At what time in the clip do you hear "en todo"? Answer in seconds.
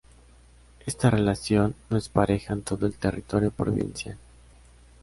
2.55-2.87